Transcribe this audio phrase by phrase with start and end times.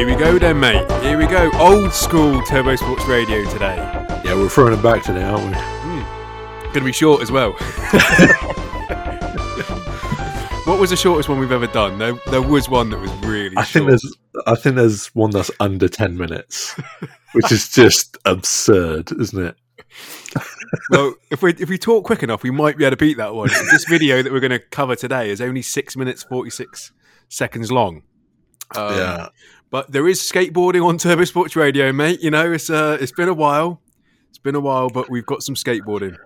[0.00, 0.90] Here we go then, mate.
[1.02, 1.50] Here we go.
[1.58, 3.76] Old school Turbo Sports Radio today.
[4.24, 5.52] Yeah, we're throwing it back today, aren't we?
[6.68, 7.52] Going to be short as well.
[10.64, 11.98] what was the shortest one we've ever done?
[11.98, 13.54] There, there was one that was really.
[13.58, 14.16] I think there's,
[14.46, 16.80] I think there's one that's under ten minutes,
[17.32, 19.54] which is just absurd, isn't it?
[20.88, 23.34] well, if we if we talk quick enough, we might be able to beat that
[23.34, 23.50] one.
[23.70, 26.90] this video that we're going to cover today is only six minutes forty six
[27.28, 28.04] seconds long.
[28.76, 29.28] Um, yeah,
[29.70, 32.20] but there is skateboarding on Turbo Sports Radio, mate.
[32.22, 33.80] You know, it's uh, it's been a while.
[34.28, 36.16] It's been a while, but we've got some skateboarding.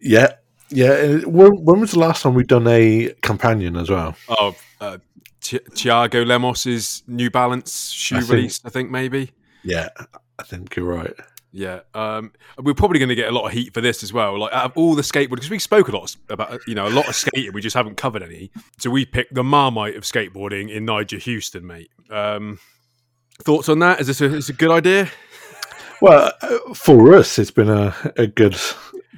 [0.00, 0.32] yeah,
[0.70, 0.88] yeah.
[0.90, 4.14] uh, When, when was the last time we've done a companion as well?
[4.28, 4.98] Oh, uh,
[5.40, 9.32] Thi- Thiago Lemos's New Balance shoe I think- release, I think maybe.
[9.64, 9.88] Yeah,
[10.38, 11.14] I think you're right.
[11.52, 14.38] Yeah, um, we're probably going to get a lot of heat for this as well.
[14.38, 16.90] Like out of all the skateboarding, because we spoke a lot about you know a
[16.90, 18.50] lot of skating, we just haven't covered any.
[18.78, 21.90] So we picked the Marmite of skateboarding in Nyjah Huston, mate.
[22.10, 22.58] Um,
[23.42, 24.00] thoughts on that?
[24.00, 25.10] Is this a, is this a good idea?
[26.00, 28.56] Well, uh, for us, it's been a, a good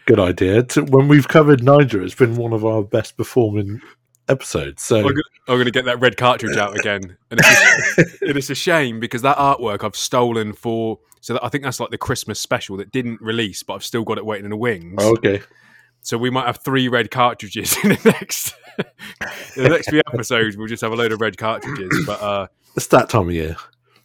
[0.07, 0.63] good idea.
[0.65, 3.81] To, when we've covered Nyjah, it's been one of our best performing
[4.29, 4.83] episodes.
[4.83, 8.37] So I'm gonna, I'm gonna get that red cartridge out again, and it's a, it
[8.37, 10.99] is a shame because that artwork I've stolen for.
[11.25, 14.05] So that, I think that's like the Christmas special that didn't release, but I've still
[14.05, 15.03] got it waiting in the wings.
[15.03, 15.41] okay,
[16.03, 18.55] So we might have three red cartridges in the next
[19.57, 20.55] in the next few episodes.
[20.59, 22.05] We'll just have a load of red cartridges.
[22.07, 23.57] But uh, it's that time of year.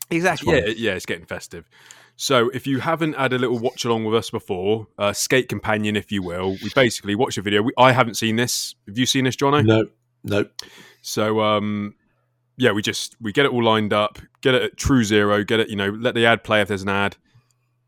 [0.09, 1.69] exactly, yeah, yeah, it's getting festive.
[2.15, 5.97] So if you haven't had a little watch along with us before, uh, skate companion,
[5.97, 7.63] if you will, we basically watch a video.
[7.63, 8.75] We, I haven't seen this.
[8.87, 9.65] Have you seen this, Jono?
[9.65, 9.87] No,
[10.23, 10.45] no.
[11.01, 11.95] So um,
[12.59, 15.61] yeah, we just we get it all lined up, get it at true zero, get
[15.61, 17.15] it, you know, let the ad play if there's an ad,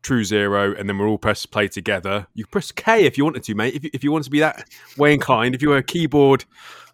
[0.00, 2.26] true zero, and then we're all press play together.
[2.34, 3.74] You press K if you wanted to, mate.
[3.74, 6.46] If you, if you want to be that way inclined, if you were a keyboard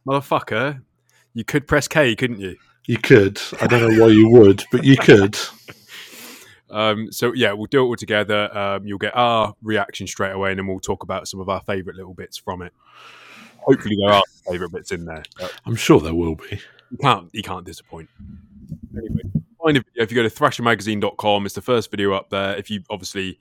[0.04, 0.82] motherfucker,
[1.34, 2.56] you could press K, couldn't you?
[2.86, 3.40] You could.
[3.60, 5.38] I don't know why you would, but you could.
[6.70, 8.54] Um, so yeah, we'll do it all together.
[8.54, 11.62] Um, you'll get our reaction straight away, and then we'll talk about some of our
[11.62, 12.74] favourite little bits from it.
[13.56, 15.22] Hopefully, there are favourite bits in there.
[15.38, 16.60] But I'm sure there will be.
[16.90, 18.08] You can't you can't disappoint.
[18.96, 19.22] Anyway,
[19.62, 21.46] find a video if you go to thrashermagazine.com.
[21.46, 22.56] It's the first video up there.
[22.56, 23.38] If you obviously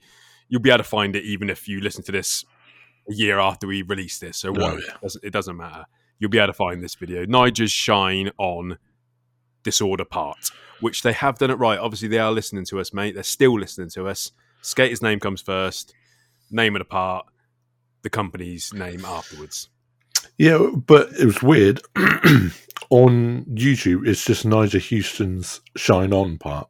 [0.48, 2.44] you'll be able to find it even if you listen to this
[3.10, 4.38] a year after we release this.
[4.38, 4.94] So Oh, what yeah.
[4.94, 5.84] it, doesn't, it doesn't matter.
[6.18, 7.24] You'll be able to find this video.
[7.26, 8.78] Nyjah's shine on
[9.62, 11.78] disorder part, which they have done it right.
[11.78, 13.14] Obviously, they are listening to us, mate.
[13.14, 14.32] They're still listening to us.
[14.62, 15.94] Skater's name comes first,
[16.50, 17.26] name of the part,
[18.02, 19.68] the company's name afterwards.
[20.38, 21.80] Yeah, but it was weird.
[22.90, 26.68] on YouTube, it's just Nyjah Huston's Shine On part.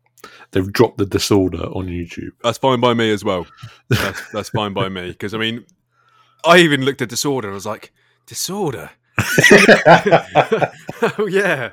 [0.51, 2.31] They've dropped the disorder on YouTube.
[2.43, 3.47] That's fine by me as well.
[3.89, 5.65] That's, that's fine by me because I mean,
[6.45, 7.93] I even looked at disorder and I was like,
[8.27, 8.91] disorder.
[11.19, 11.71] oh yeah,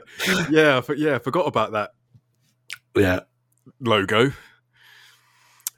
[0.50, 1.16] yeah, I for- yeah.
[1.16, 1.92] I forgot about that
[2.96, 3.22] yeah,
[3.80, 4.32] logo.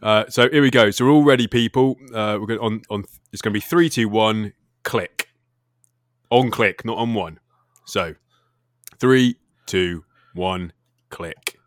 [0.01, 0.91] Uh, so here we go.
[0.91, 1.97] So we're all ready, people.
[2.13, 3.03] Uh, we're going on on.
[3.33, 4.53] It's going to be three, two, one.
[4.83, 5.27] Click.
[6.29, 7.39] On click, not on one.
[7.85, 8.15] So
[8.99, 10.03] three, two,
[10.33, 10.73] one.
[11.09, 11.57] Click.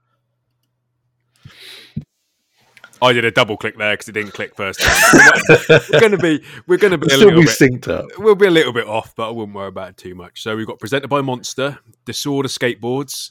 [3.03, 5.81] I did a double click there because it didn't click first time.
[5.91, 8.05] we're going to be we're going to be a little be bit synced up.
[8.19, 10.43] we'll be a little bit off, but I wouldn't worry about it too much.
[10.43, 13.31] So we've got presented by Monster, Disorder Skateboards.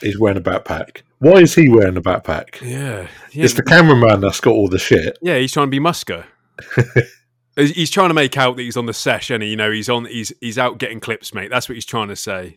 [0.00, 1.02] He's wearing a backpack.
[1.18, 2.60] Why is he wearing a backpack?
[2.62, 5.18] Yeah, yeah, It's the cameraman that's got all the shit.
[5.20, 5.36] yeah.
[5.36, 6.24] He's trying to be Muska.
[7.58, 10.04] he's trying to make out that he's on the sesh, and you know he's on.
[10.06, 11.50] He's he's out getting clips, mate.
[11.50, 12.56] That's what he's trying to say.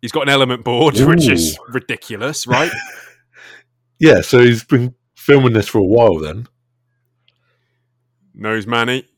[0.00, 2.70] He's got an element board, which is ridiculous, right?
[3.98, 6.46] Yeah, so he's been filming this for a while then.
[8.34, 9.08] Nose Manny,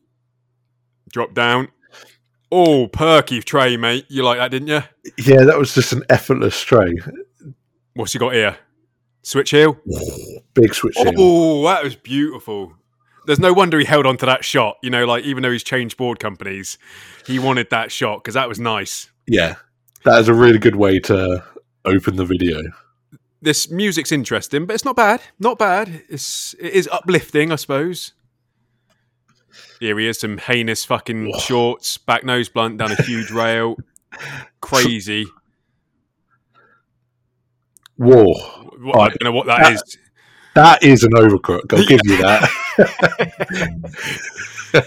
[1.11, 1.67] drop down.
[2.51, 4.05] Oh, perky tray, mate.
[4.07, 4.81] You like that, didn't you?
[5.17, 6.93] Yeah, that was just an effortless tray.
[7.93, 8.57] What's he got here?
[9.21, 9.77] Switch heel.
[10.53, 11.11] Big switch heel.
[11.17, 12.73] Oh, that was beautiful.
[13.29, 14.77] There's no wonder he held on to that shot.
[14.81, 16.79] You know, like even though he's changed board companies,
[17.27, 19.11] he wanted that shot because that was nice.
[19.27, 19.57] Yeah,
[20.03, 21.43] that is a really good way to
[21.85, 22.59] open the video.
[23.39, 25.21] This music's interesting, but it's not bad.
[25.39, 26.01] Not bad.
[26.09, 28.13] It's it is uplifting, I suppose.
[29.79, 33.77] Here he is, some heinous fucking shorts, back nose blunt down a huge rail.
[34.61, 35.27] Crazy.
[37.95, 38.33] Whoa,
[38.81, 39.97] What- I don't know what that That- is.
[40.55, 41.71] that is an overcrook.
[41.77, 42.49] I'll give you that.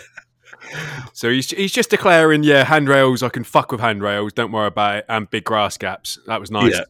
[1.13, 3.23] So he's he's just declaring, yeah, handrails.
[3.23, 4.33] I can fuck with handrails.
[4.33, 5.05] Don't worry about it.
[5.09, 6.19] And big grass gaps.
[6.27, 6.73] That was nice.
[6.73, 6.85] Yeah.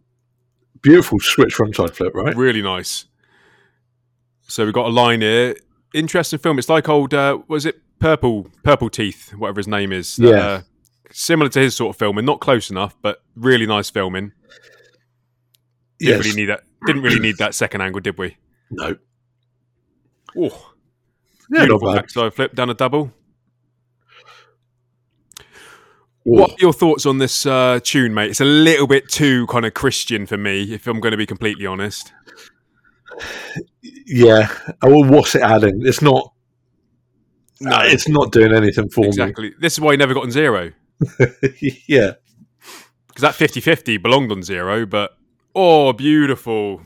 [0.82, 2.34] Beautiful switch frontside flip, right?
[2.36, 3.06] Really nice.
[4.42, 5.56] So we've got a line here.
[5.94, 6.58] Interesting film.
[6.60, 10.16] It's like old, uh, was it Purple Purple Teeth, whatever his name is.
[10.18, 10.30] Yeah.
[10.30, 10.60] Uh,
[11.10, 12.24] similar to his sort of filming.
[12.24, 14.32] Not close enough, but really nice filming.
[15.98, 16.24] Didn't Yes.
[16.24, 16.62] really need that.
[16.86, 18.36] Didn't really need that second angle, did we?
[18.70, 18.96] No.
[20.38, 20.72] Oh,
[21.52, 23.12] Yeah, beautiful backside flip down a double.
[25.40, 25.42] Oh,
[26.22, 28.30] What are your thoughts on this uh, tune, mate?
[28.30, 31.26] It's a little bit too kind of Christian for me, if I'm going to be
[31.26, 32.12] completely honest.
[34.06, 34.48] Yeah.
[34.82, 35.86] Oh, well, what's it adding?
[35.86, 36.32] It's not.
[37.60, 39.08] No, it's not doing anything for me.
[39.08, 39.52] exactly.
[39.60, 40.72] This is why he never got on zero
[41.86, 42.12] yeah.
[43.08, 44.86] because that 50-50 belonged on zero.
[44.86, 45.16] But
[45.54, 46.82] oh, beautiful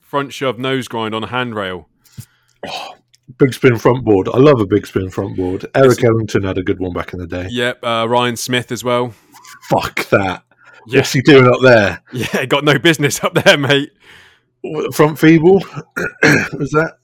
[0.00, 1.88] front shove nose grind on a handrail.
[3.38, 4.28] Big spin front board.
[4.32, 5.66] I love a big spin front board.
[5.74, 7.46] Erik Ellington had a good one back in the day.
[7.50, 9.12] Yep, uh, Ryan Smith as well.
[9.68, 10.42] Fuck that.
[10.86, 11.00] Yeah.
[11.00, 12.02] What's he doing up there?
[12.12, 13.92] Yeah, got no business up there, mate.
[14.94, 15.60] Front feeble?
[16.54, 16.94] Was that?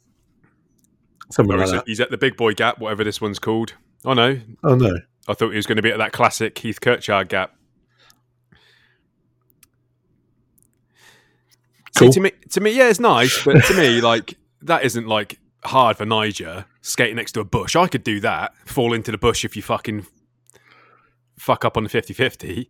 [1.30, 1.84] Somewhere like that.
[1.86, 3.74] he's at the big boy gap, whatever this one's called.
[4.04, 4.98] Oh no, Oh, no.
[5.28, 7.52] I thought he was going to be at that classic Heath Kirchart gap.
[11.96, 12.12] Cool.
[12.12, 15.38] See, to me, to me, yeah, it's nice, but to me, like that isn't like
[15.66, 17.76] hard for Nyjah skating next to a bush.
[17.76, 20.06] I could do that, fall into the bush if you fucking
[21.38, 22.68] fuck up on the 50-50.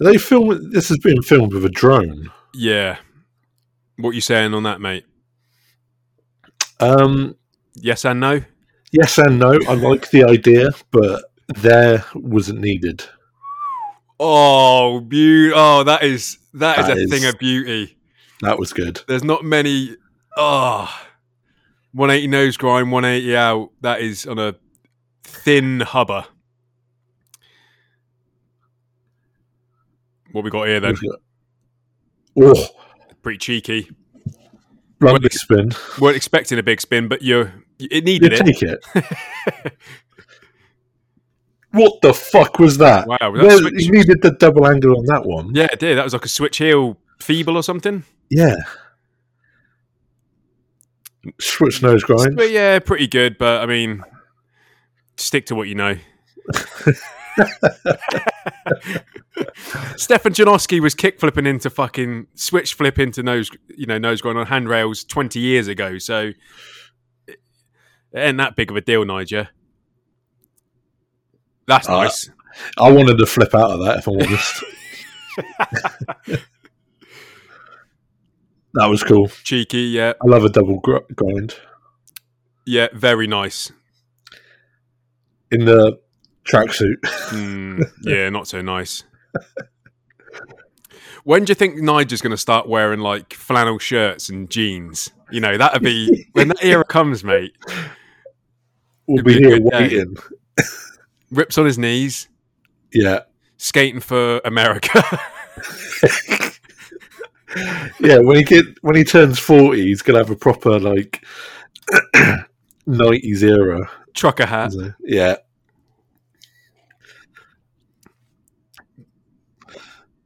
[0.00, 0.70] They film?
[0.72, 2.30] This has been filmed with a drone.
[2.54, 2.98] Yeah,
[3.98, 5.04] what you saying on that, mate?
[6.80, 7.36] Um,
[7.74, 8.42] Yes and no.
[8.92, 9.52] yes and no.
[9.68, 11.24] I like the idea, but
[11.56, 13.02] there wasn't needed.
[14.20, 15.52] Oh, beauty!
[15.56, 17.96] Oh, that is that is a is- thing of beauty.
[18.42, 19.00] That was good.
[19.08, 19.96] There's not many.
[20.36, 20.88] Oh,
[21.92, 23.70] 180 nose grind, 180 out.
[23.82, 24.54] That is on a
[25.24, 26.24] thin hubber.
[30.32, 30.94] What we got here then?
[32.40, 32.66] Oh,
[33.22, 33.90] Pretty cheeky.
[34.98, 35.72] blunt big spin.
[36.00, 38.44] weren't expecting a big spin, but you it You needed it.
[38.46, 38.84] take it.
[41.72, 43.06] what the fuck was that?
[43.06, 45.54] Wow, that Where- switch- you needed the double angle on that one.
[45.54, 45.98] Yeah, it did.
[45.98, 48.04] That was like a switch heel feeble or something.
[48.30, 48.56] Yeah.
[51.40, 52.36] Switch nose grind.
[52.36, 53.38] But yeah, pretty good.
[53.38, 54.02] But I mean,
[55.16, 55.96] stick to what you know.
[59.96, 64.38] Stefan Janoski was kick flipping into fucking switch flip into nose, you know, nose grind
[64.38, 65.98] on handrails twenty years ago.
[65.98, 66.32] So
[67.28, 67.38] it
[68.14, 69.48] ain't that big of a deal, Nyjah.
[71.66, 72.28] That's Uh, nice.
[72.78, 74.64] I wanted to flip out of that, if I'm honest.
[78.74, 79.28] that was cool.
[79.28, 81.54] Cheeky, yeah, I love a double gr- grind.
[82.66, 83.72] yeah, very nice.
[85.50, 85.98] In the
[86.44, 86.96] tracksuit.
[87.30, 89.04] Mm, yeah, not so nice.
[91.24, 95.10] When do you think Nyjah's going to start wearing like flannel shirts and jeans?
[95.30, 97.52] You know, that'd be when that era comes, mate.
[99.06, 100.16] We'll be be here waiting.
[101.30, 102.28] Rips on his knees,
[102.92, 103.20] Yeah.
[103.56, 105.02] skating for America.
[108.00, 111.24] Yeah, when he get when he turns forty, he's gonna have a proper like
[112.86, 113.90] nineties era.
[114.14, 114.68] Trucker hat.
[114.68, 114.94] isn't?
[115.00, 115.36] Yeah.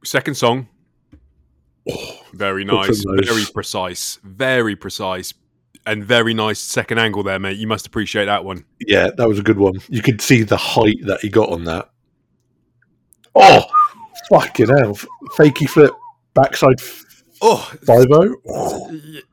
[0.03, 0.67] Second song.
[1.89, 3.03] Oh, very nice.
[3.05, 4.19] Very precise.
[4.23, 5.33] Very precise.
[5.85, 7.57] And very nice second angle there, mate.
[7.57, 8.65] You must appreciate that one.
[8.79, 9.79] Yeah, that was a good one.
[9.87, 11.89] You could see the height that he got on that.
[13.35, 13.63] Oh,
[14.29, 14.95] fucking hell!
[15.37, 15.93] Fakey flip,
[16.33, 16.81] backside
[17.41, 18.35] Oh, five o.
[18.89, 19.27] it's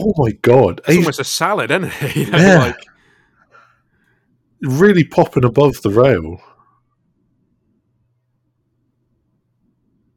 [0.00, 0.80] Oh my god!
[0.86, 2.16] He's almost a salad, isn't it?
[2.16, 2.58] You know, Yeah.
[2.58, 2.84] like,
[4.62, 6.40] really popping above the rail.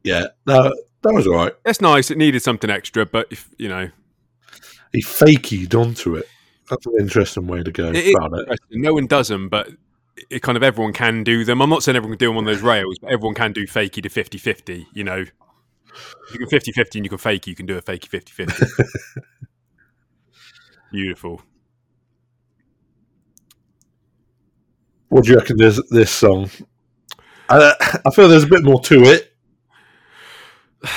[0.04, 1.52] Yeah, that that was all right.
[1.64, 2.10] That's nice.
[2.10, 3.90] It needed something extra, but if you know,
[4.92, 6.28] He fakied onto it.
[6.70, 8.58] That's an interesting way to go It about it.
[8.70, 9.68] no one does them, but
[10.30, 11.60] it kind of everyone can do them.
[11.60, 14.02] I'm not saying everyone can do them on those rails, but everyone can do fakey
[14.02, 14.86] to 50 50.
[14.94, 15.24] You know,
[16.32, 18.66] you can 50 50 and you can fakey, you can do a fakey 50 50.
[20.92, 21.42] Beautiful.
[25.08, 25.58] What do you reckon?
[25.58, 26.50] This this song?
[27.48, 27.74] I,
[28.06, 29.32] I feel there's a bit more to it.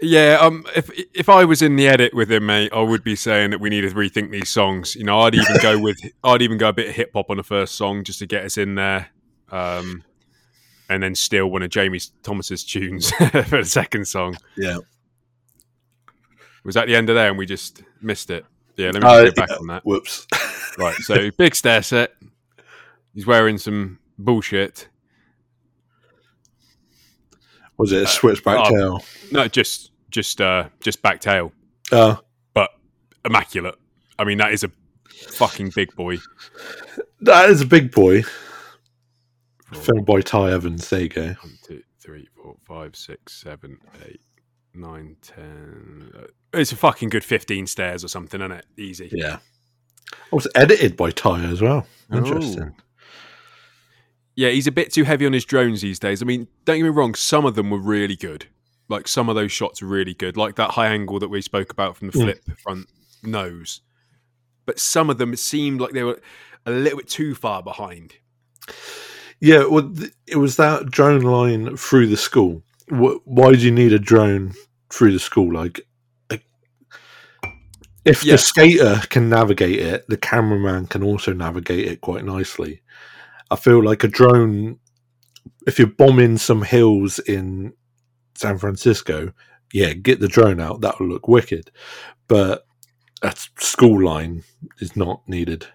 [0.00, 3.16] Yeah, um, if if I was in the edit with him, mate, I would be
[3.16, 4.94] saying that we need to rethink these songs.
[4.94, 7.36] You know, I'd even go with I'd even go a bit of hip hop on
[7.36, 9.08] the first song just to get us in there,
[9.50, 10.04] um,
[10.92, 14.36] and then steal one of Jamie Thomas's tunes for the second song.
[14.56, 14.78] Yeah.
[16.64, 18.44] Was that the end of there, and we just missed it?
[18.76, 19.84] Yeah, let me Uh, go back on that.
[19.84, 20.26] Whoops.
[20.78, 22.14] Right, so big stair set.
[23.12, 24.88] He's wearing some bullshit.
[27.76, 28.70] Was it a switchback oh.
[28.70, 29.04] tail?
[29.30, 31.52] No, just just uh just back tail,
[31.90, 32.16] Uh,
[32.54, 32.70] but
[33.22, 33.74] immaculate.
[34.18, 34.70] I mean, that is a
[35.32, 36.18] fucking big boy.
[37.20, 38.22] that is a big boy.
[39.74, 40.88] Filmed by Ty Evans.
[40.90, 41.26] There you go.
[41.40, 42.56] One, two, three, four.
[42.66, 44.20] five, six, seven, eight,
[44.74, 46.12] nine, ten.
[46.16, 46.26] Uh,
[46.58, 48.66] It's a fucking good fifteen stairs or something, isn't it?
[48.76, 49.08] Easy.
[49.12, 49.38] Yeah.
[50.12, 51.86] It was edited by Ty as well.
[52.12, 52.74] Interesting.
[54.34, 56.22] Yeah, he's a bit too heavy on his drones these days.
[56.22, 58.46] I mean, don't get me wrong, some of them were really good.
[58.88, 61.70] Like some of those shots were really good, like that high angle that we spoke
[61.72, 62.22] about from the Mm.
[62.22, 62.88] flip front
[63.22, 63.80] nose.
[64.66, 66.20] But some of them seemed like they were
[66.66, 68.14] a little bit too far behind.
[69.42, 72.62] Yeah, well, th- it was that drone line through the school.
[72.88, 74.52] Wh- Why do you need a drone
[74.88, 75.52] through the school?
[75.52, 75.80] Like,
[76.30, 76.44] like,
[78.04, 78.34] if Yeah.
[78.34, 82.82] the skater can navigate it, the cameraman can also navigate it quite nicely.
[83.50, 84.78] I feel like a drone,
[85.66, 87.72] if you're bombing some hills in
[88.36, 89.32] San Francisco,
[89.72, 90.82] yeah, get the drone out.
[90.82, 91.72] That'll look wicked.
[92.28, 92.64] But
[93.22, 94.44] a school line
[94.78, 95.66] is not needed.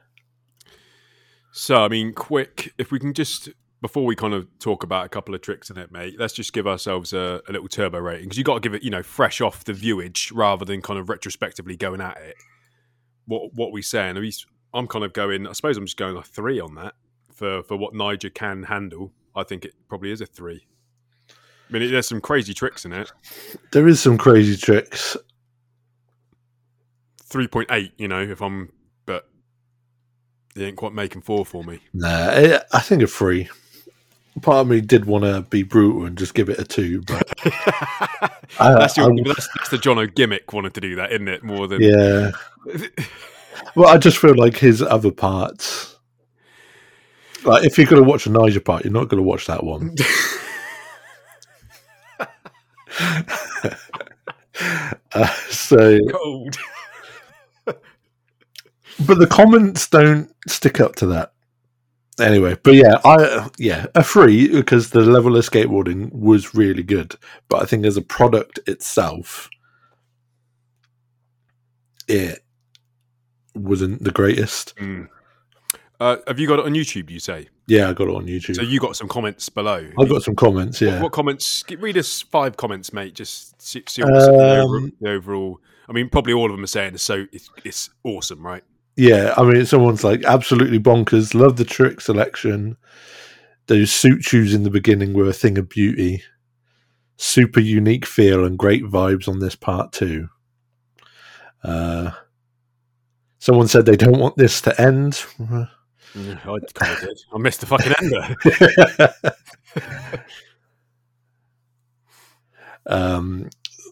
[1.58, 3.50] So, I mean, quick, if we can just,
[3.82, 6.54] before we kind of talk about a couple of tricks in it, mate, let's just
[6.54, 9.02] give ourselves a, a little turbo rating because you got to give it, you know,
[9.02, 12.36] fresh off the viewage rather than kind of retrospectively going at it.
[13.26, 14.18] What what we saying?
[14.18, 14.32] I mean,
[14.72, 16.94] I'm kind of going, I suppose I'm just going a three on that
[17.34, 19.12] for, for what Nyjah can handle.
[19.36, 20.68] I think it probably is a three.
[21.32, 23.12] I mean, there's some crazy tricks in it.
[23.72, 25.18] There is some crazy tricks.
[27.28, 28.72] 3.8, you know, if I'm,
[30.58, 31.80] he ain't quite making four for me.
[31.94, 33.50] Nah, eh, I think a three.
[34.42, 37.28] Part of me did want to be brutal and just give it a two, but
[38.60, 41.44] I, that's, your, I- that's, that's the Jono gimmick wanted to do that, isn't it?
[41.44, 42.32] More than yeah.
[43.76, 45.96] Well, I just feel like his other parts.
[47.44, 49.64] Like, if you're going to watch a Nyjah part, you're not going to watch that
[49.64, 49.96] one.
[55.14, 56.58] uh, so, cold.
[59.06, 61.34] But the comments don't stick up to that.
[62.20, 67.16] Anyway, but yeah, I yeah a free because the level of skateboarding was really good,
[67.48, 69.50] but I think as a product itself,
[72.08, 72.44] it
[73.54, 74.76] wasn't the greatest.
[74.78, 75.10] Mm.
[76.00, 77.10] Uh, have you got it on YouTube?
[77.10, 78.56] You say Yeah, I got it on YouTube.
[78.56, 78.62] so.
[78.62, 79.88] You got some comments below.
[80.00, 80.80] I've got some comments.
[80.80, 81.64] Yeah, What, comments?
[81.78, 83.16] Read us five comments, mate.
[83.16, 85.60] Just see, see what's the, over, Um, the overall.
[85.90, 88.64] I mean, probably all of them are saying it's so it's, it's awesome, right?
[88.98, 89.34] Yeah.
[89.38, 91.34] I mean, someone's like absolutely bonkers.
[91.34, 92.76] Love the trick selection.
[93.68, 96.24] Those suit shoes in the beginning were a thing of beauty.
[97.18, 100.30] Super unique feel and great vibes on this part too.
[101.64, 102.12] Uh,
[103.40, 105.24] someone said they don't want this to end.
[106.82, 107.18] I did.
[107.34, 108.36] I missed the fucking ender.
[112.88, 113.50] um,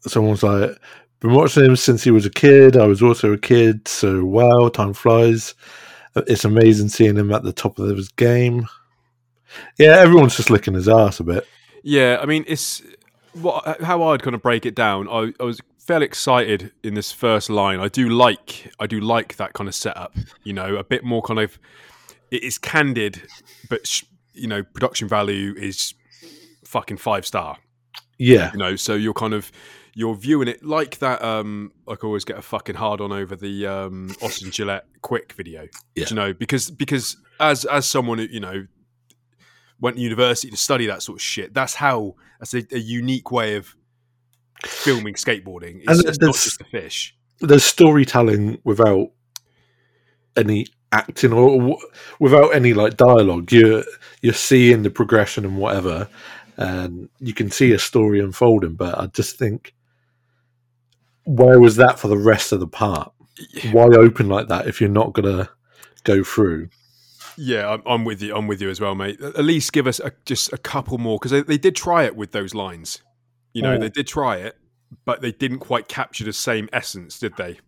[0.08, 0.72] someone's like,
[1.20, 2.78] been watching him since he was a kid.
[2.78, 5.56] I was also a kid, so wow, time flies.
[6.16, 8.68] It's amazing seeing him at the top of his game.
[9.78, 11.48] Yeah, everyone's just licking his ass a bit.
[11.84, 12.82] Yeah, I mean, it's
[13.34, 15.08] what how I'd kind of break it down.
[15.10, 17.80] I, I was fairly excited in this first line.
[17.80, 20.16] I do like I do like that kind of setup.
[20.44, 21.60] You know, a bit more kind of
[22.32, 23.22] it is candid,
[23.70, 24.04] but sh-
[24.34, 25.94] you know, production value is
[26.66, 27.58] fucking five star.
[28.18, 29.52] Yeah, You know, so you're kind of
[29.98, 31.24] you're viewing it like that.
[31.24, 35.32] Um, like I always get a fucking hard on over the um Austin Gillette quick
[35.34, 35.68] video.
[35.96, 36.06] Yeah.
[36.10, 38.68] You know, because because as as someone who you know
[39.80, 41.54] went to university to study that sort of shit.
[41.54, 43.76] That's how that's a, a unique way of
[44.66, 45.82] filming skateboarding.
[45.82, 47.16] It's, And it's not there's- just a fish.
[47.42, 49.08] there's storytelling without
[50.38, 51.78] any acting or w-
[52.20, 53.52] without any like dialogue.
[53.52, 53.84] You're
[54.22, 56.08] you're seeing the progression and whatever,
[56.58, 58.76] and you can see a story unfolding.
[58.76, 59.74] But I just think,
[61.26, 63.12] where was that for the rest of the part?
[63.72, 65.50] Why open like that if you're not gonna
[66.04, 66.70] go through?
[67.38, 68.34] Yeah, I'm, I'm with you.
[68.34, 69.20] I'm with you as well, mate.
[69.22, 72.16] At least give us a, just a couple more because they, they did try it
[72.16, 73.02] with those lines.
[73.54, 73.78] You know, Oh.
[73.78, 74.58] they did try it,
[75.04, 77.60] but they didn't quite capture the same essence, did they?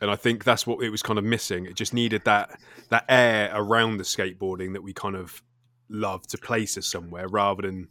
[0.00, 1.66] And I think that's what it was kind of missing.
[1.66, 2.60] It just needed that
[2.90, 5.42] that air around the skateboarding that we kind of
[5.88, 7.88] love to place us somewhere, rather than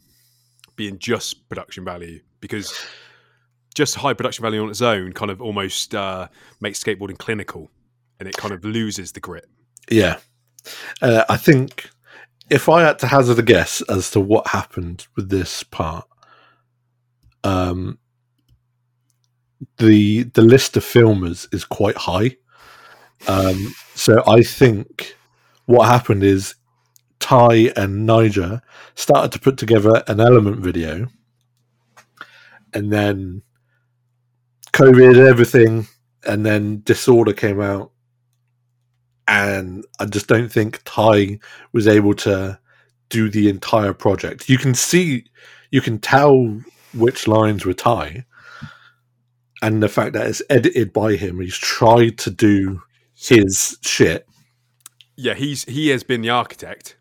[0.76, 2.20] being just production value.
[2.40, 2.72] Because
[3.74, 6.28] just high production value on its own kind of almost uh,
[6.60, 7.70] makes skateboarding clinical,
[8.18, 9.48] and it kind of loses the grit.
[9.90, 10.18] Yeah,
[11.00, 11.90] uh, I think
[12.50, 16.06] if I had to hazard a guess as to what happened with this part,
[17.44, 17.98] um,
[19.78, 22.36] the the list of filmers is quite high.
[23.26, 25.16] Um, so I think
[25.66, 26.54] what happened is
[27.20, 28.62] Ty and Nyjah
[28.94, 31.08] started to put together an element video,
[32.72, 33.42] and then
[34.78, 35.88] COVID, everything,
[36.24, 37.90] and then Disorder came out,
[39.26, 41.40] and I just don't think Ty
[41.72, 42.60] was able to
[43.08, 44.48] do the entire project.
[44.48, 45.24] You can see,
[45.72, 46.60] you can tell
[46.94, 48.24] which lines were Ty,
[49.62, 51.40] and the fact that it's edited by him.
[51.40, 52.80] He's tried to do
[53.16, 54.28] his shit.
[55.16, 56.97] Yeah, he's he has been the architect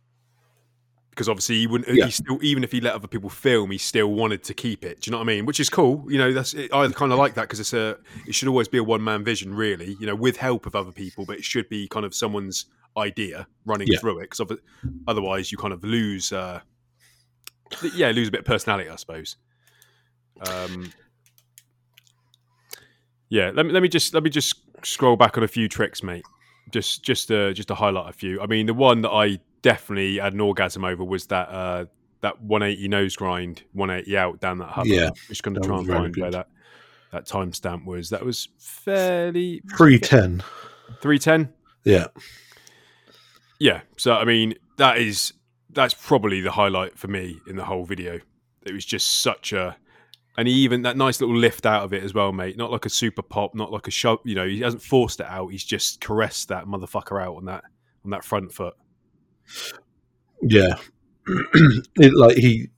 [1.18, 1.92] because obviously he wouldn't.
[1.98, 2.06] Yeah.
[2.06, 5.02] He still, even if he let other people film, he still wanted to keep it.
[5.02, 5.48] Do you know what I mean?
[5.48, 6.06] Which is cool.
[6.08, 7.98] You know, that's I kind of like that because it's a.
[8.28, 9.98] It should always be a one man vision, really.
[10.00, 13.48] You know, with help of other people, but it should be kind of someone's idea
[13.66, 13.98] running Yeah.
[14.00, 14.30] through it.
[14.30, 14.58] Because
[15.08, 16.32] otherwise, you kind of lose.
[16.32, 16.60] uh
[17.96, 19.38] Yeah, lose a bit of personality, I suppose.
[20.48, 20.92] Um.
[23.30, 26.04] Yeah, let me let me just let me just scroll back on a few tricks,
[26.04, 26.24] mate.
[26.72, 28.40] Just just uh, just to highlight a few.
[28.42, 31.86] I mean, the one that I definitely had an orgasm over was that uh,
[32.22, 34.86] that 180 nose grind, 180 out down that hub.
[34.86, 36.34] Yeah, just going to try and find where good.
[36.34, 36.48] that
[37.12, 38.10] that timestamp was.
[38.10, 40.42] That was fairly Three ten.
[41.02, 41.54] 310.
[41.84, 42.08] Yeah,
[43.60, 43.82] Yeah.
[43.98, 45.34] So I mean, that is
[45.70, 48.22] that's probably the highlight for me in the whole video.
[48.66, 49.76] It was just such a
[50.38, 52.56] and even that nice little lift out of it as well, mate.
[52.56, 54.20] Not like a super pop, not like a shove.
[54.24, 55.50] You know, he hasn't forced it out.
[55.50, 57.66] He's just caressed that motherfucker out on that
[58.06, 58.76] on that front foot.
[60.42, 60.76] Yeah.
[61.98, 62.70] it like he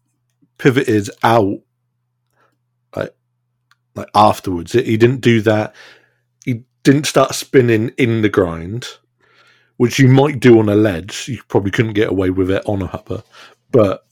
[0.58, 1.60] pivoted out
[2.96, 3.16] like
[3.96, 4.74] like afterwards.
[4.74, 5.76] He didn't do that.
[6.46, 8.88] He didn't start spinning in the grind,
[9.78, 11.28] which you might do on a ledge.
[11.28, 13.24] You probably couldn't get away with it on a hopper,
[13.72, 14.06] but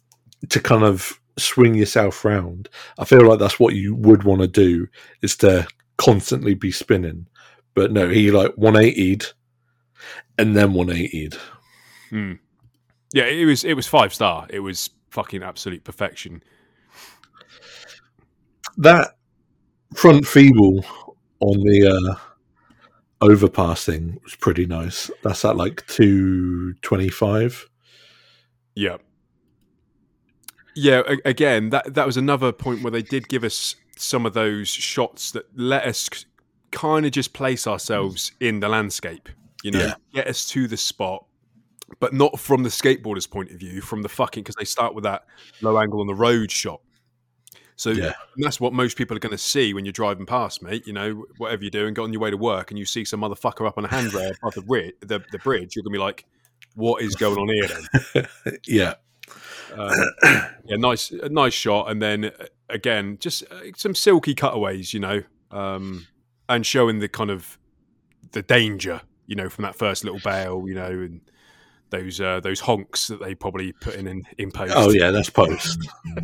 [0.49, 4.47] to kind of swing yourself round, I feel like that's what you would want to
[4.47, 4.87] do
[5.21, 7.27] is to constantly be spinning.
[7.73, 9.33] But no, he like 180'd
[10.37, 11.37] and then 180'd.
[12.09, 12.33] Hmm.
[13.13, 14.45] Yeah, it was it was five star.
[14.49, 16.41] It was fucking absolute perfection.
[18.77, 19.15] that
[19.95, 20.83] front feeble
[21.39, 25.09] on the uh, overpass thing was pretty nice.
[25.23, 27.65] That's at like two twenty five.
[28.75, 28.97] Yeah.
[30.75, 34.33] Yeah, a- again, that that was another point where they did give us some of
[34.33, 36.07] those shots that let us
[36.71, 39.29] kind of just place ourselves in the landscape,
[39.63, 39.93] you know, Yeah.
[40.13, 41.25] get us to the spot,
[41.99, 45.03] but not from the skateboarder's point of view, from the fucking because they start with
[45.03, 45.25] that
[45.61, 46.81] low angle on the road shot.
[47.75, 48.13] So Yeah.
[48.37, 50.87] that's what most people are going to see when you're driving past, mate.
[50.87, 53.21] You know, whatever you're doing, go on your way to work, and you see some
[53.21, 55.75] motherfucker up on a handrail above the, ri- the the bridge.
[55.75, 56.25] You're going to be like,
[56.75, 58.95] "What is going on here?" Then Yeah,
[59.75, 59.91] um,
[60.65, 62.31] yeah, nice, a nice shot, and then uh,
[62.69, 65.21] again, just uh, some silky cutaways, you know,
[65.51, 66.07] um,
[66.49, 67.57] and showing the kind of
[68.31, 71.21] the danger, you know, from that first little bail, you know, and
[71.89, 74.73] those uh, those honks that they probably put in in, in post.
[74.75, 75.79] oh yeah, that's post.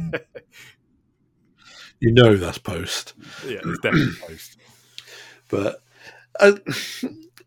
[2.00, 3.14] you know that's post,
[3.48, 4.58] yeah, it's definitely post.
[5.50, 5.82] but
[6.40, 6.54] uh,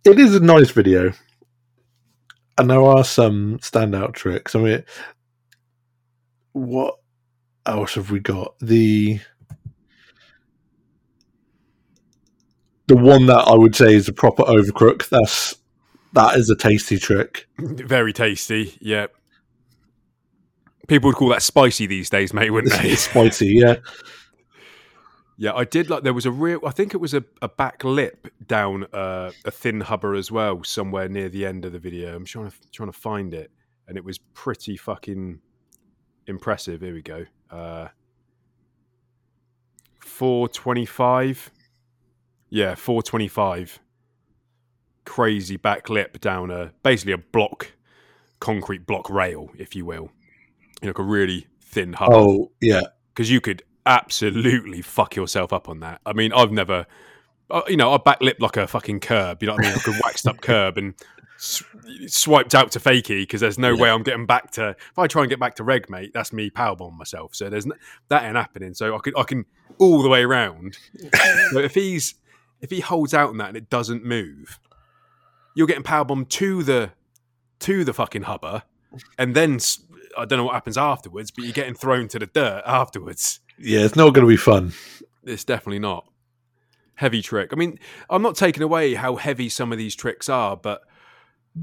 [0.05, 1.12] it is a nice video,
[2.59, 4.55] and there are some standout tricks.
[4.55, 4.85] I mean,
[6.52, 6.96] what
[7.66, 8.59] else have we got?
[8.61, 9.20] The
[12.87, 15.09] the one that I would say is a proper overcrook.
[15.09, 15.56] That's
[16.16, 17.46] that is a tasty trick.
[17.59, 18.76] Very tasty.
[18.81, 19.07] Yeah.
[20.88, 22.94] People would call that spicy these days, mate, wouldn't they?
[22.96, 23.76] spicy, yeah.
[25.38, 26.02] Yeah, I did like.
[26.02, 26.61] There was a real.
[26.66, 30.64] I think it was a, a back lip down uh, a thin hubber as well,
[30.64, 32.16] somewhere near the end of the video.
[32.16, 33.50] I'm trying to trying to find it,
[33.87, 35.40] and it was pretty fucking
[36.26, 36.81] impressive.
[36.81, 37.26] Here we go.
[37.50, 37.88] Uh,
[40.00, 41.50] Four twenty five.
[42.48, 43.79] Yeah, four twenty five.
[45.07, 47.73] Crazy back lip down a basically a block,
[48.40, 50.11] concrete block rail, if you will.
[50.83, 52.83] You know, like a really thin hubber Oh, yeah.
[53.14, 56.01] because you could absolutely fuck yourself up on that.
[56.05, 56.87] I mean, I've never,
[57.51, 59.42] uh, you know, I backlip like a fucking curb.
[59.42, 59.77] You know what I mean?
[59.77, 60.92] Like a waxed up curb and
[61.37, 61.62] s-
[62.09, 63.83] swiped out to fakie because there's no Yeah.
[63.83, 64.71] way I'm getting back to.
[64.71, 67.35] If I try and get back to reg, mate, that's me powerbomb myself.
[67.35, 67.73] So there's n-
[68.09, 68.75] that ain't happening.
[68.75, 69.45] So I can I can
[69.79, 70.77] all the way around.
[71.53, 72.16] but if he's
[72.61, 74.59] if he holds out on that and it doesn't move,
[75.57, 76.92] you're getting powerbombed to the
[77.61, 78.62] to the fucking hubber,
[79.19, 79.59] and then.
[80.19, 83.40] I don't know what happens afterwards, but you're getting thrown to the dirt afterwards.
[83.59, 84.73] Yeah, it's not going to be fun.
[85.25, 86.07] It's definitely not.
[86.95, 87.51] Heavy trick.
[87.53, 90.81] I mean, I'm not taking away how heavy some of these tricks are, but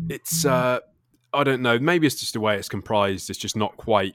[0.10, 0.80] it's uh
[1.34, 4.14] I don't know, maybe it's just the way it's comprised, it's just not quite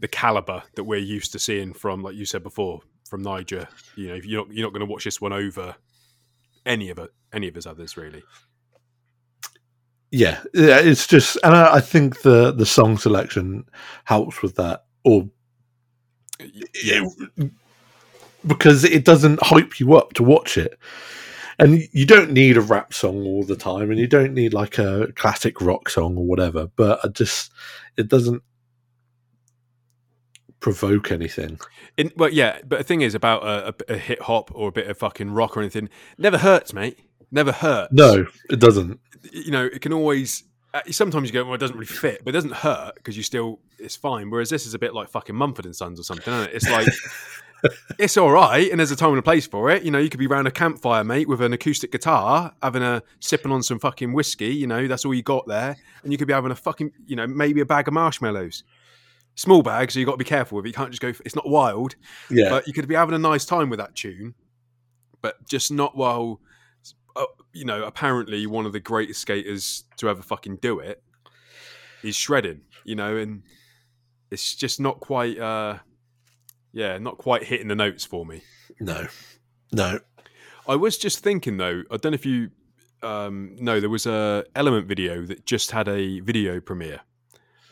[0.00, 3.68] the caliber that we're used to seeing from like you said before, from Nyjah.
[3.96, 5.74] You know, you're not you're not gonna watch this one over
[6.66, 8.22] any of it any of his others really.
[10.10, 13.64] Yeah, yeah, it's just, and I, I think the the song selection
[14.04, 15.28] helps with that, or
[16.82, 17.04] Yeah.
[18.46, 20.78] because it doesn't hype you up to watch it,
[21.58, 24.78] and you don't need a rap song all the time, and you don't need like
[24.78, 26.68] a classic rock song or whatever.
[26.76, 27.52] But I just,
[27.98, 28.42] it doesn't
[30.60, 31.60] provoke anything.
[31.98, 34.72] In, well, yeah, but the thing is about a, a, a hit hop or a
[34.72, 36.98] bit of fucking rock or anything, never hurts, mate.
[37.30, 37.92] Never hurts.
[37.92, 39.00] No, it doesn't.
[39.32, 40.44] you know, it can always.
[40.74, 43.22] uh, Sometimes you go, well, it doesn't really fit, but it doesn't hurt because you
[43.22, 44.30] still, it's fine.
[44.30, 46.54] Whereas this is a bit like fucking Mumford and Sons or something, isn't it?
[46.54, 46.88] It's like,
[47.98, 49.82] it's all right, and there's a time and a place for it.
[49.82, 53.02] You know, you could be around a campfire, mate, with an acoustic guitar, having a
[53.20, 54.54] sipping on some fucking whiskey.
[54.54, 57.16] You know, that's all you got there, and you could be having a fucking, you
[57.16, 58.62] know, maybe a bag of marshmallows.
[59.34, 60.68] Small bag, so you got to be careful with it.
[60.70, 61.12] You can't just go.
[61.24, 61.94] It's not wild,
[62.30, 64.34] Yeah, but you could be having a nice time with that tune,
[65.22, 66.40] but just not while,
[67.18, 71.02] uh, you know, apparently one of the greatest skaters to ever fucking do it
[72.02, 73.42] is shredding, you know, and
[74.30, 75.78] it's just not quite, uh,
[76.72, 78.42] yeah, not quite hitting the notes for me.
[78.80, 79.06] no,
[79.72, 79.98] no.
[80.66, 82.50] I was just thinking though, I don't know if you
[83.02, 87.00] um, know, there was a Element video that just had a video premiere.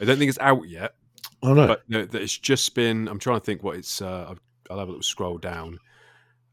[0.01, 0.95] I don't think it's out yet,
[1.43, 1.67] Oh no.
[1.67, 3.09] but no, that it's just been.
[3.09, 4.01] I'm trying to think what it's.
[4.03, 4.35] Uh,
[4.71, 5.79] I'll have a little scroll down.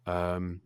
[0.05, 0.61] Um,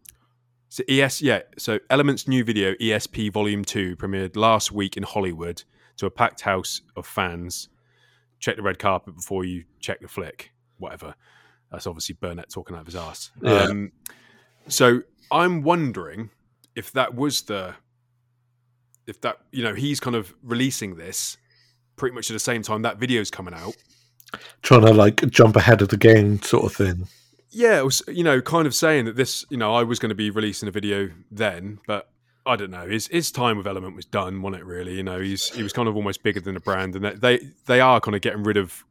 [0.69, 1.41] so ES, yeah.
[1.58, 5.63] So Element's new video, ESP Volume Two, premiered last week in Hollywood
[5.97, 7.69] to a packed house of fans.
[8.39, 10.51] Check the red carpet before you check the flick.
[10.77, 11.15] Whatever.
[11.71, 13.32] That's obviously Burnett talking out of his ass.
[13.41, 13.63] Yeah.
[13.63, 13.91] Um,
[14.67, 15.01] so
[15.32, 16.30] I'm wondering
[16.75, 17.75] if that was the,
[19.08, 21.38] if that you know he's kind of releasing this
[21.95, 23.75] pretty much at the same time that video's coming out.
[24.62, 27.08] Trying to like jump ahead of the game, sort of thing.
[27.57, 30.09] Yeah, it was you know kind of saying that this you know I was going
[30.09, 32.07] to be releasing a video then, but
[32.45, 32.87] I don't know.
[32.87, 34.65] His his time with Element was done, wasn't it?
[34.65, 37.39] Really, you know, he's he was kind of almost bigger than a brand, and they
[37.65, 38.85] they are kind of getting rid of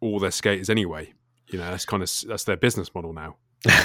[0.00, 1.14] all their skaters anyway.
[1.48, 3.36] You know, that's kind of that's their business model now.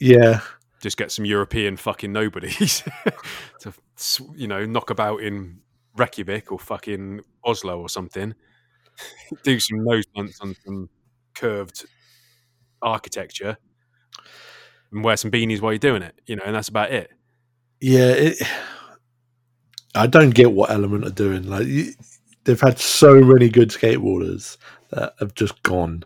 [0.00, 0.40] Yeah,
[0.82, 2.82] Just get some European fucking nobodies
[3.60, 3.72] to
[4.34, 5.60] you know knock about in
[5.96, 8.34] Reykjavik or fucking Oslo or something.
[9.44, 10.88] Do some nose blunts on some
[11.34, 11.86] curved
[12.84, 13.56] architecture
[14.92, 17.10] and wear some beanies while you're doing it, you know, and that's about it.
[17.80, 18.10] yeah.
[18.10, 18.42] It,
[19.96, 21.48] I don't get what Element are doing.
[21.48, 21.92] Like you,
[22.44, 24.56] they've had so many good skateboarders
[24.90, 26.04] that have just gone,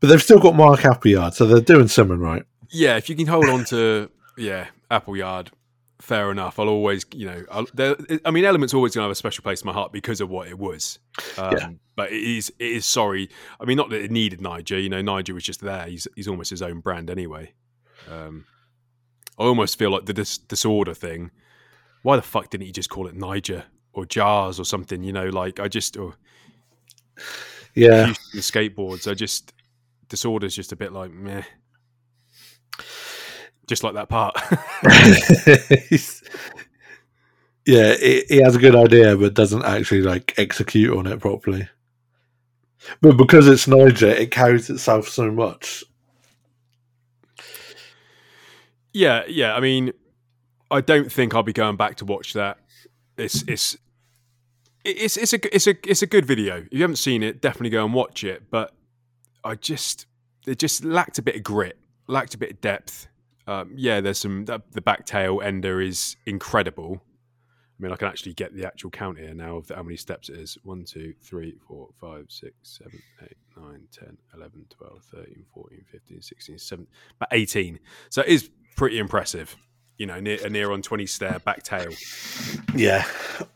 [0.00, 2.44] but they've still got Mark Appleyard, so they're doing something right.
[2.70, 5.50] Yeah, if you can hold on to yeah Appleyard,
[6.02, 6.58] fair enough.
[6.58, 9.42] I'll always you know I'll, there, I mean Element's always going to have a special
[9.42, 10.98] place in my heart because of what it was.
[11.38, 11.70] Um, Yeah.
[11.94, 13.30] But it is it is sorry.
[13.60, 14.82] I mean not that it needed Nyjah.
[14.82, 15.86] You know Nyjah was just there.
[15.86, 17.52] He's he's almost his own brand anyway.
[18.10, 18.46] Um,
[19.38, 21.30] I almost feel like the dis- disorder thing.
[22.02, 25.04] Why the fuck didn't he just call it Nyjah or Jars or something?
[25.04, 26.14] You know, like I just or
[27.74, 29.08] Yeah, Huston skateboards.
[29.10, 29.52] I just
[30.08, 31.44] disorder's just a bit like meh.
[33.66, 34.36] Just like that part.
[37.64, 37.94] Yeah.
[37.94, 41.68] He, he has a good idea, but doesn't actually like execute on it properly.
[43.00, 45.84] But because it's Nyjah, it carries itself so much.
[48.92, 49.54] Yeah, yeah.
[49.54, 49.92] I mean,
[50.70, 52.58] I don't think I'll be going back to watch that.
[53.16, 53.76] It's it's
[54.84, 56.56] it's it's a it's a it's a good video.
[56.56, 58.50] If you haven't seen it, definitely go and watch it.
[58.50, 58.74] But
[59.44, 60.06] I just
[60.46, 63.06] it just lacked a bit of grit, lacked a bit of depth.
[63.46, 67.02] Um, yeah, there's some that, the back tail ender is incredible.
[67.04, 69.96] I mean, I can actually get the actual count here now of the, how many
[69.96, 70.56] steps it is.
[70.62, 76.22] 1, 2, 3, 4, 5, 6, 7, 8, 9, 10, 11, 12, 13, 14, 15,
[76.22, 77.80] 16, 17, about 18.
[78.10, 79.56] So it is pretty impressive.
[79.98, 81.90] You know, near, a near on 20 stair back tail
[82.74, 83.04] Yeah,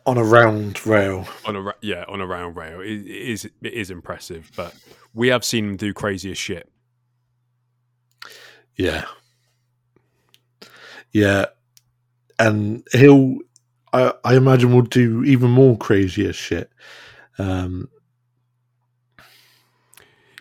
[0.05, 1.27] on a round rail.
[1.44, 2.81] on a yeah on a round rail.
[2.81, 4.75] It, it is it is impressive, but
[5.14, 6.68] we have seen him do crazier shit.
[8.77, 9.07] Yeah.
[11.16, 11.46] Yeah.
[12.38, 13.38] And he'll
[13.92, 16.70] I, I imagine will do even more crazier shit.
[17.38, 17.88] Um
[19.18, 19.24] so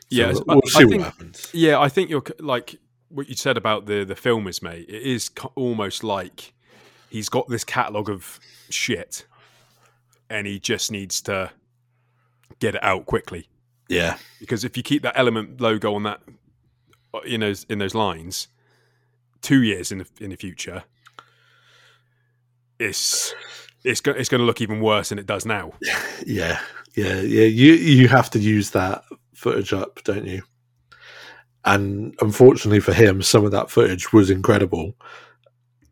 [0.10, 1.50] Yeah, we'll, I- I see think- what happens.
[1.54, 2.76] Yeah, I think you're like
[3.10, 4.86] what you said about the the filmers, mate.
[4.90, 6.54] It is almost like
[7.10, 9.26] he's got this catalog of shit,
[10.30, 11.52] and he just needs to
[12.60, 13.48] get it out quickly.
[13.88, 14.18] Yeah.
[14.40, 16.22] Because if you keep that element logo on that
[17.14, 18.48] uh, in those in those lines,
[19.46, 20.84] two years in the in the future,
[22.80, 23.34] it's
[23.84, 25.72] it's go, it's going to look even worse than it does now.
[26.26, 26.60] Yeah.
[26.96, 27.22] Yeah.
[27.22, 27.44] Yeah.
[27.44, 29.04] You you have to use that
[29.34, 30.42] footage up, don't you?
[31.66, 34.96] And unfortunately for him, some of that footage was incredible.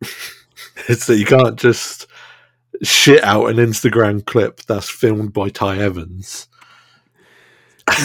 [0.88, 2.06] it's that you can't just
[2.82, 6.48] shit out an Instagram clip that's filmed by Ty Evans.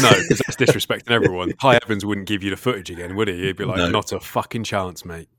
[0.01, 1.53] No, because that's disrespecting everyone.
[1.61, 3.45] Ty Evans wouldn't give you the footage again, would he?
[3.45, 3.89] He'd be like, No.
[3.89, 5.29] "Not a fucking chance, mate."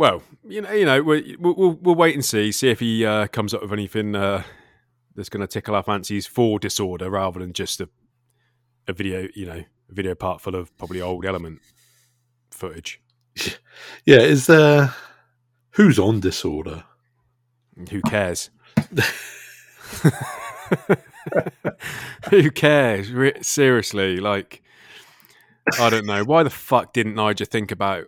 [0.00, 3.04] Well, you know, you know, we- we'll we'll, we'll wait and see, see if he
[3.04, 4.44] uh, comes up with anything uh,
[5.14, 7.88] that's going to tickle our fancies for disorder rather than just a
[8.88, 11.60] a video, you know, a video part full of probably old element
[12.50, 12.98] footage.
[14.06, 14.94] Yeah, is there
[15.72, 16.84] who's on disorder?
[17.90, 18.48] Who cares?
[22.30, 23.12] Who cares?
[23.12, 24.62] Re- seriously, like
[25.78, 26.24] I don't know.
[26.24, 28.06] Why the fuck didn't Nyjah think about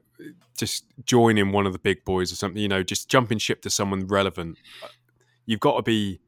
[0.56, 2.60] just joining one of the big boys or something?
[2.60, 4.58] You know, just jumping ship to someone relevant.
[5.46, 6.20] You've got to be,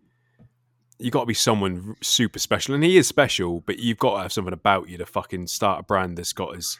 [0.98, 3.60] you've got to be someone super special, and he is special.
[3.60, 6.54] But you've got to have something about you to fucking start a brand that's got
[6.54, 6.78] his.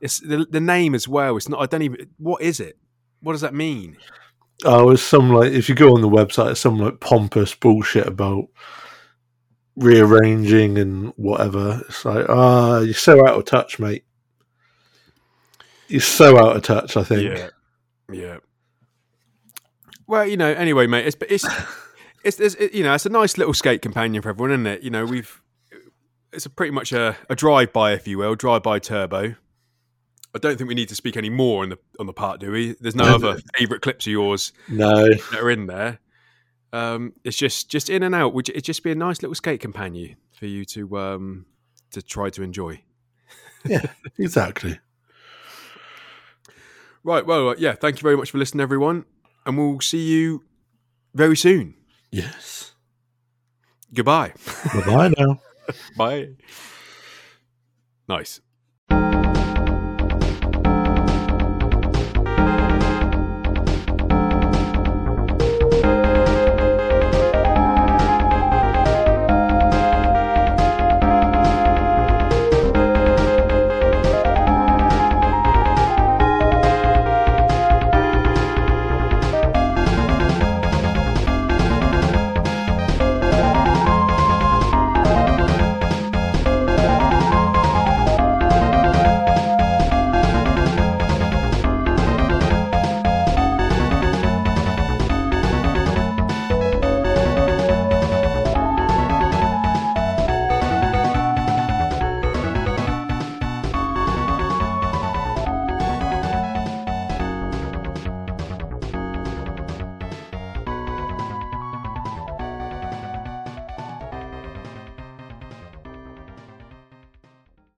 [0.00, 1.36] It's the, the name as well.
[1.36, 1.60] It's not.
[1.60, 2.10] I don't even.
[2.18, 2.78] What is it?
[3.20, 3.96] What does that mean?
[4.64, 8.06] Oh, it's some like if you go on the website, it's some like pompous bullshit
[8.06, 8.46] about
[9.76, 11.82] rearranging and whatever.
[11.88, 14.04] It's like, ah, you're so out of touch, mate.
[15.92, 16.96] You're so out of touch.
[16.96, 17.38] I think.
[17.38, 17.48] Yeah,
[18.10, 18.36] yeah.
[20.06, 20.50] Well, you know.
[20.50, 21.44] Anyway, mate, it's it's
[22.24, 24.82] it's, it's it, you know it's a nice little skate companion for everyone, isn't it?
[24.82, 25.42] You know, we've
[26.32, 29.34] it's a pretty much a, a drive by, if you will, drive by turbo.
[30.34, 32.50] I don't think we need to speak any more on the on the part, do
[32.50, 32.74] we?
[32.80, 35.98] There's no No, other favourite clips of yours No, that are in there.
[36.72, 38.32] Um, it's just just in and out.
[38.32, 41.44] Would it just be a nice little skate companion for you to um
[41.90, 42.80] to try to enjoy?
[43.66, 43.84] Yeah,
[44.18, 44.80] exactly.
[47.04, 47.26] Right.
[47.26, 47.74] Well, uh, yeah.
[47.74, 49.04] Thank you very much for listening, everyone,
[49.44, 50.44] and we'll see you
[51.14, 51.74] very soon.
[52.10, 52.74] Yes.
[53.92, 54.32] Goodbye.
[54.74, 55.40] Bye bye now.
[55.96, 56.28] Bye.
[58.08, 58.40] Nice.